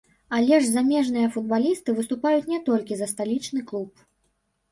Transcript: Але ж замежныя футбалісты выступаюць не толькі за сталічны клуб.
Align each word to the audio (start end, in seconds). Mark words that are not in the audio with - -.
Але 0.35 0.57
ж 0.61 0.69
замежныя 0.75 1.25
футбалісты 1.35 1.93
выступаюць 1.99 2.49
не 2.53 2.59
толькі 2.69 2.93
за 3.01 3.09
сталічны 3.13 3.59
клуб. 3.71 4.05